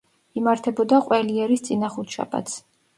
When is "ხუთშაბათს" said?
1.95-2.63